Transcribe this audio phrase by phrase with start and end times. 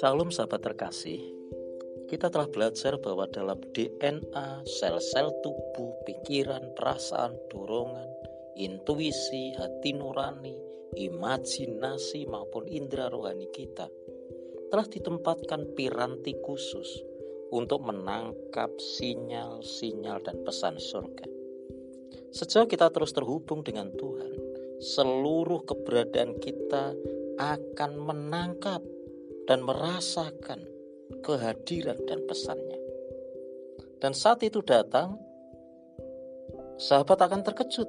[0.00, 1.20] Salam sahabat terkasih,
[2.08, 8.08] kita telah belajar bahwa dalam DNA sel-sel tubuh, pikiran, perasaan, dorongan,
[8.56, 10.56] intuisi, hati nurani,
[10.96, 13.92] imajinasi maupun indera rohani kita
[14.72, 17.04] telah ditempatkan piranti khusus
[17.52, 21.37] untuk menangkap sinyal-sinyal dan pesan surga.
[22.28, 24.32] Sejak kita terus terhubung dengan Tuhan,
[24.78, 26.92] seluruh keberadaan kita
[27.40, 28.84] akan menangkap
[29.48, 30.60] dan merasakan
[31.24, 32.78] kehadiran dan pesannya.
[33.98, 35.18] Dan saat itu datang,
[36.78, 37.88] sahabat akan terkejut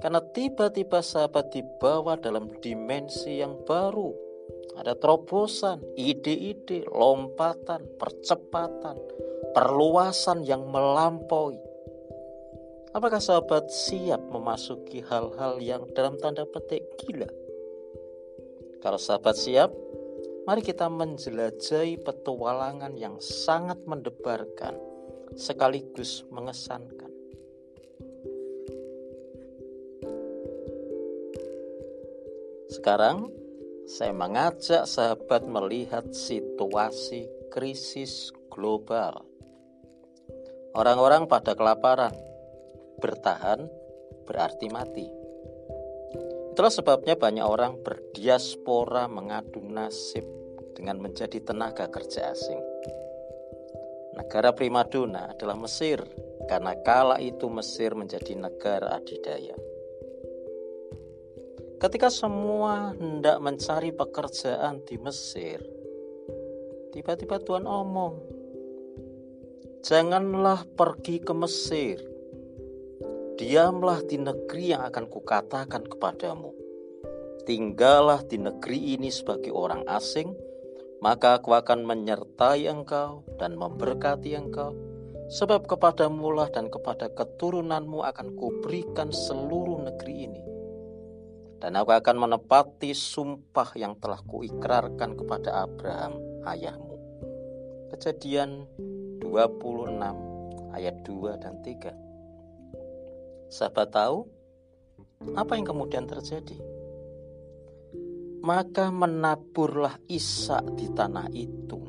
[0.00, 4.10] karena tiba-tiba sahabat dibawa dalam dimensi yang baru.
[4.80, 8.96] Ada terobosan, ide-ide, lompatan, percepatan,
[9.52, 11.69] perluasan yang melampaui.
[12.90, 17.30] Apakah sahabat siap memasuki hal-hal yang dalam tanda petik gila?
[18.82, 19.70] Kalau sahabat siap,
[20.50, 24.72] Mari kita menjelajahi petualangan yang sangat mendebarkan
[25.38, 27.12] sekaligus mengesankan.
[32.72, 33.28] Sekarang
[33.84, 39.22] saya mengajak sahabat melihat situasi krisis global.
[40.72, 42.16] Orang-orang pada kelaparan,
[43.00, 43.66] bertahan
[44.28, 45.08] berarti mati.
[46.54, 50.22] Itulah sebabnya banyak orang berdiaspora mengadu nasib
[50.76, 52.60] dengan menjadi tenaga kerja asing.
[54.20, 56.04] Negara primadona adalah Mesir,
[56.50, 59.54] karena kala itu Mesir menjadi negara adidaya.
[61.80, 65.64] Ketika semua hendak mencari pekerjaan di Mesir,
[66.92, 68.20] tiba-tiba Tuhan omong,
[69.80, 72.09] "Janganlah pergi ke Mesir,
[73.40, 76.52] Diamlah di negeri yang akan kukatakan kepadamu.
[77.48, 80.36] Tinggallah di negeri ini sebagai orang asing,
[81.00, 84.76] maka aku akan menyertai engkau dan memberkati engkau,
[85.32, 90.42] sebab kepadamu lah dan kepada keturunanmu akan kuberikan seluruh negeri ini.
[91.64, 96.92] Dan aku akan menepati sumpah yang telah kuikrarkan kepada Abraham, ayahmu.
[97.88, 98.68] Kejadian
[99.24, 102.09] 26 ayat 2 dan 3.
[103.50, 104.30] Sahabat tahu
[105.34, 106.54] apa yang kemudian terjadi?
[108.40, 111.82] Maka menaburlah Ishak di tanah itu.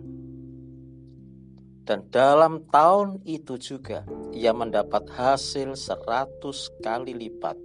[1.86, 7.56] Dan dalam tahun itu juga ia mendapat hasil seratus kali lipat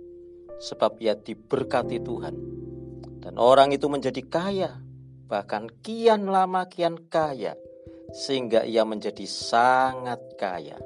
[0.60, 2.34] sebab ia diberkati Tuhan.
[3.20, 4.70] Dan orang itu menjadi kaya,
[5.26, 7.58] bahkan kian lama kian kaya,
[8.14, 10.78] sehingga ia menjadi sangat kaya.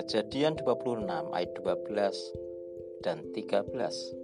[0.00, 1.04] Kejadian 26
[1.36, 4.16] ayat 12 dan 13.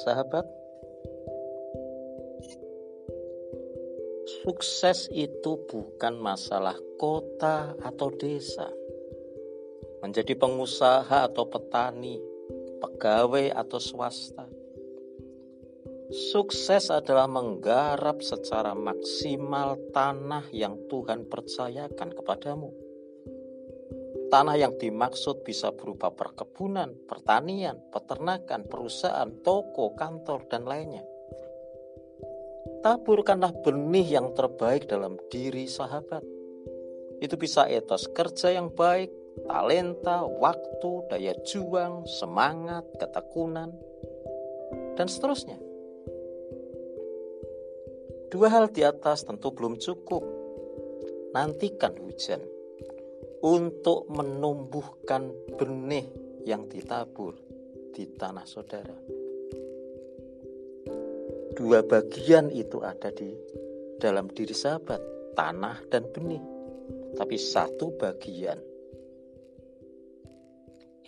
[0.00, 0.48] Sahabat,
[4.40, 8.72] sukses itu bukan masalah kota atau desa.
[10.00, 12.16] Menjadi pengusaha atau petani,
[12.80, 14.48] pegawai atau swasta
[16.10, 22.74] Sukses adalah menggarap secara maksimal tanah yang Tuhan percayakan kepadamu.
[24.26, 31.06] Tanah yang dimaksud bisa berupa perkebunan, pertanian, peternakan, perusahaan, toko, kantor, dan lainnya.
[32.82, 36.26] Taburkanlah benih yang terbaik dalam diri sahabat.
[37.22, 39.14] Itu bisa etos kerja yang baik,
[39.46, 43.70] talenta, waktu, daya juang, semangat, ketekunan,
[44.98, 45.69] dan seterusnya.
[48.30, 50.22] Dua hal di atas tentu belum cukup.
[51.34, 52.38] Nantikan hujan
[53.42, 56.06] untuk menumbuhkan benih
[56.46, 57.34] yang ditabur
[57.90, 58.94] di tanah saudara.
[61.58, 63.34] Dua bagian itu ada di
[63.98, 65.02] dalam diri sahabat,
[65.34, 66.42] tanah dan benih.
[67.18, 68.62] Tapi satu bagian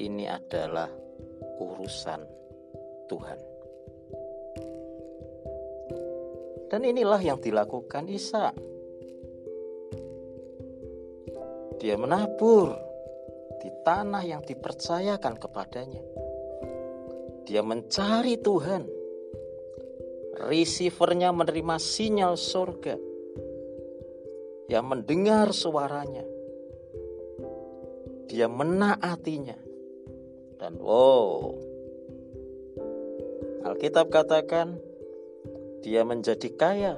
[0.03, 0.91] ini adalah
[1.63, 2.21] urusan
[3.07, 3.52] Tuhan.
[6.73, 8.49] Dan inilah yang dilakukan Isa.
[11.77, 12.73] Dia menabur
[13.61, 16.01] di tanah yang dipercayakan kepadanya.
[17.45, 18.89] Dia mencari Tuhan.
[20.49, 22.97] Receivernya menerima sinyal surga.
[24.73, 26.25] Yang mendengar suaranya.
[28.33, 29.61] Dia menaatinya.
[30.57, 31.53] Dan wow,
[33.69, 34.79] Alkitab katakan
[35.83, 36.95] dia menjadi kaya.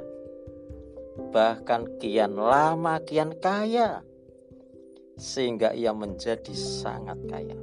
[1.33, 4.05] Bahkan kian lama kian kaya.
[5.15, 7.55] sehingga ia menjadi sangat kaya.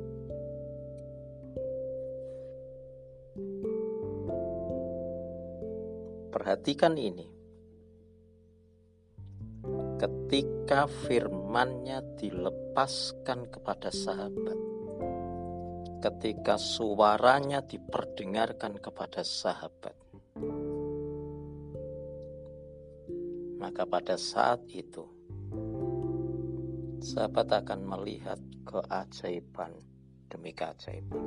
[6.31, 7.27] Perhatikan ini.
[9.99, 14.57] Ketika firmannya dilepaskan kepada sahabat,
[16.01, 19.93] ketika suaranya diperdengarkan kepada sahabat,
[23.61, 25.05] maka pada saat itu
[26.97, 29.69] sahabat akan melihat keajaiban
[30.25, 31.21] demi keajaiban.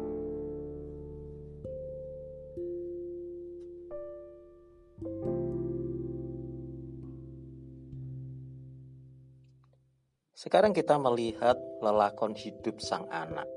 [10.34, 13.48] Sekarang kita melihat lelakon hidup sang anak.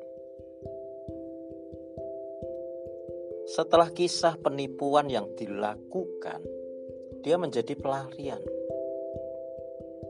[3.47, 6.39] Setelah kisah penipuan yang dilakukan,
[7.27, 8.56] dia menjadi pelarian.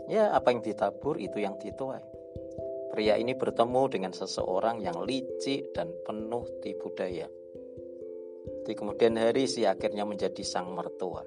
[0.07, 1.99] Ya, apa yang ditabur itu yang dituai.
[2.95, 7.27] Pria ini bertemu dengan seseorang yang licik dan penuh tipu daya.
[8.63, 11.21] Di kemudian hari si akhirnya menjadi sang mertua.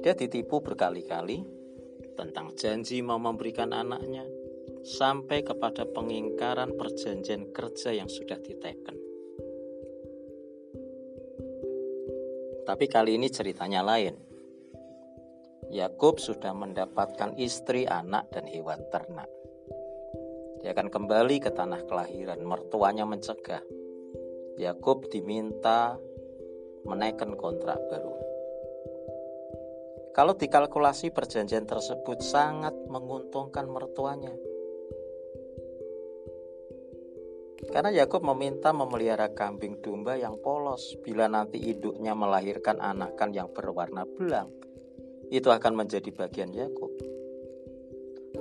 [0.00, 1.44] Dia ditipu berkali-kali,
[2.16, 4.24] tentang janji mau memberikan anaknya
[4.84, 8.96] sampai kepada pengingkaran perjanjian kerja yang sudah diteken.
[12.64, 14.33] Tapi kali ini ceritanya lain.
[15.74, 19.26] Yakub sudah mendapatkan istri, anak, dan hewan ternak.
[20.62, 22.38] Dia akan kembali ke tanah kelahiran.
[22.46, 23.58] Mertuanya mencegah.
[24.54, 25.98] Yakub diminta
[26.86, 28.14] menaikkan kontrak baru.
[30.14, 34.30] Kalau dikalkulasi perjanjian tersebut sangat menguntungkan mertuanya.
[37.66, 44.06] Karena Yakub meminta memelihara kambing domba yang polos bila nanti induknya melahirkan anakan yang berwarna
[44.06, 44.63] belang.
[45.28, 46.90] Itu akan menjadi bagian Yakub.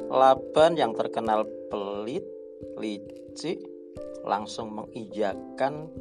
[0.10, 2.26] Laban yang terkenal pelit,
[2.80, 3.64] licik,
[4.24, 5.92] langsung mengiyakan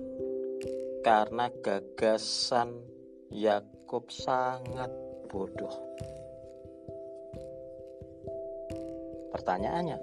[1.03, 2.79] karena gagasan
[3.29, 4.91] Yakub sangat
[5.27, 5.75] bodoh.
[9.33, 9.99] Pertanyaannya,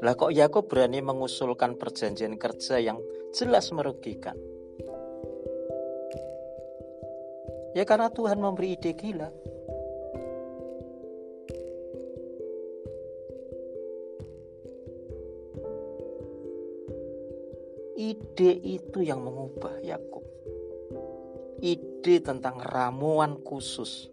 [0.00, 2.96] lah kok Yakub berani mengusulkan perjanjian kerja yang
[3.36, 4.38] jelas merugikan?
[7.74, 9.30] Ya karena Tuhan memberi ide gila.
[18.00, 20.24] Ide itu yang mengubah Yakub.
[21.60, 24.08] Ide tentang ramuan khusus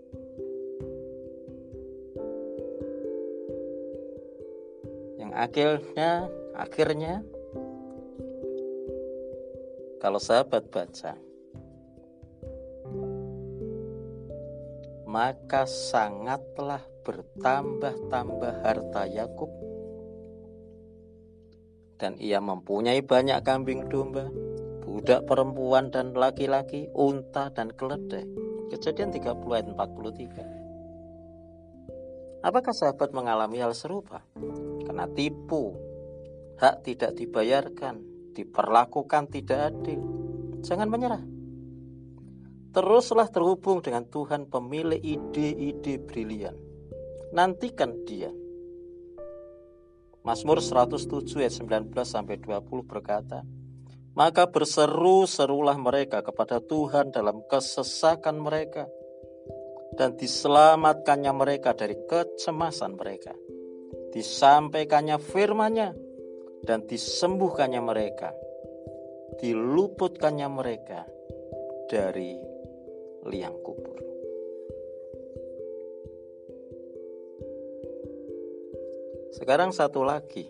[5.38, 6.26] akhirnya
[6.58, 7.22] akhirnya
[10.02, 11.14] kalau sahabat baca
[15.06, 19.54] maka sangatlah bertambah-tambah harta Yakub
[21.98, 24.30] dan ia mempunyai banyak kambing domba,
[24.86, 28.26] budak perempuan dan laki-laki, unta dan keledai.
[28.74, 32.46] Kejadian 30 ayat 43.
[32.46, 34.22] Apakah sahabat mengalami hal serupa?
[34.88, 35.76] kena tipu,
[36.58, 38.00] hak tidak dibayarkan,
[38.32, 40.00] diperlakukan tidak adil.
[40.64, 41.20] Jangan menyerah.
[42.72, 46.56] Teruslah terhubung dengan Tuhan pemilik ide-ide brilian.
[47.36, 48.32] Nantikan dia.
[50.28, 53.48] Mazmur 107 ayat 19 sampai 20 berkata,
[54.12, 58.92] maka berseru-serulah mereka kepada Tuhan dalam kesesakan mereka
[59.96, 63.32] dan diselamatkannya mereka dari kecemasan mereka
[64.12, 65.94] disampaikannya firman-Nya
[66.66, 68.34] dan disembuhkannya mereka,
[69.38, 71.06] diluputkannya mereka
[71.88, 72.34] dari
[73.30, 74.07] liang kubur.
[79.38, 80.50] Sekarang satu lagi.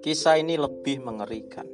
[0.00, 1.68] Kisah ini lebih mengerikan.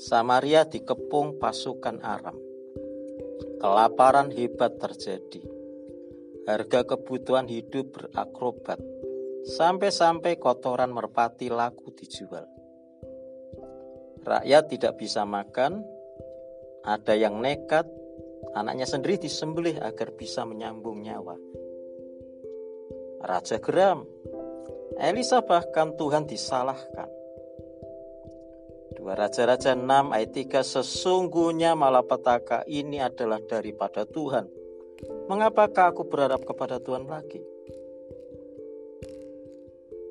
[0.00, 2.40] Samaria dikepung pasukan Aram.
[3.60, 5.60] Kelaparan hebat terjadi
[6.50, 8.82] harga kebutuhan hidup berakrobat,
[9.46, 12.42] sampai-sampai kotoran merpati laku dijual.
[14.20, 15.86] Rakyat tidak bisa makan,
[16.84, 17.86] ada yang nekat,
[18.52, 21.49] anaknya sendiri disembelih agar bisa menyambung nyawa.
[23.20, 24.08] Raja geram,
[24.96, 27.08] Elisa bahkan Tuhan disalahkan.
[28.96, 34.60] Dua Raja-Raja 6 ayat 3 Sesungguhnya malapetaka ini adalah daripada Tuhan
[35.30, 37.38] Mengapakah aku berharap kepada Tuhan lagi?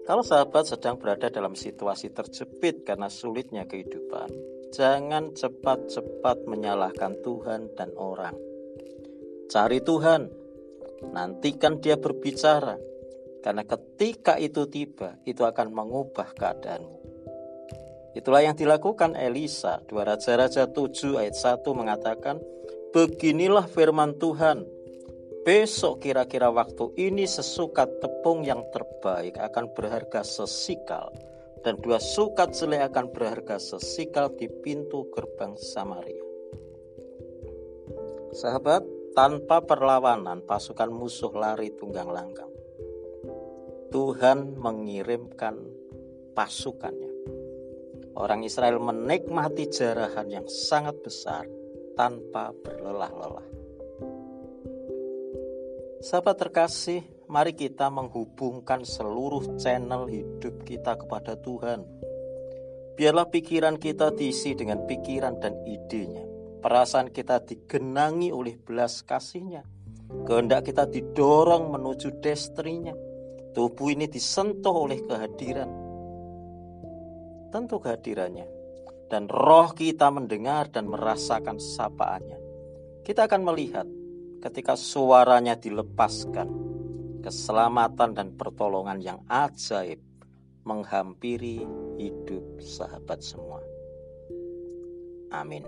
[0.08, 4.32] Kalau sahabat sedang berada dalam situasi terjepit karena sulitnya kehidupan,
[4.74, 8.34] jangan cepat-cepat menyalahkan Tuhan dan orang.
[9.51, 10.22] Cari Tuhan,
[11.13, 12.80] nantikan Dia berbicara,
[13.50, 17.01] Karena ketika itu tiba, itu akan mengubah keadaanmu.
[18.13, 19.82] Itulah yang dilakukan Elisa.
[19.89, 22.38] Dua Raja-Raja 7 ayat 1 mengatakan,
[22.94, 24.70] Beginilah firman Tuhan,
[25.41, 31.10] besok kira-kira waktu ini sesukat tepung yang terbaik akan berharga sesikal
[31.65, 36.22] dan dua sukat jelek akan berharga sesikal di pintu gerbang Samaria.
[38.29, 38.86] Sahabat,
[39.18, 42.49] tanpa perlawanan pasukan musuh lari tunggang langgang.
[43.89, 45.58] Tuhan mengirimkan
[46.38, 47.10] pasukannya.
[48.13, 51.50] Orang Israel menikmati jarahan yang sangat besar
[51.98, 53.48] tanpa berlelah-lelah.
[56.00, 61.84] Sahabat terkasih, mari kita menghubungkan seluruh channel hidup kita kepada Tuhan.
[62.96, 66.24] Biarlah pikiran kita diisi dengan pikiran dan idenya.
[66.60, 69.63] Perasaan kita digenangi oleh belas kasihnya.
[70.27, 73.09] Kehendak kita didorong menuju destrinya.
[73.53, 75.70] Tubuh ini disentuh oleh kehadiran.
[77.50, 78.60] Tentu kehadirannya
[79.10, 82.38] dan roh kita mendengar dan merasakan sapaannya.
[83.01, 83.89] Kita akan melihat
[84.39, 86.48] ketika suaranya dilepaskan,
[87.25, 90.00] keselamatan dan pertolongan yang ajaib
[90.63, 91.65] menghampiri
[91.98, 93.65] hidup sahabat semua.
[95.34, 95.65] Amin.